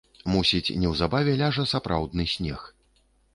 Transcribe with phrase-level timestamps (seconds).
[0.35, 2.65] Мусіць, неўзабаве ляжа сапраўдны снег.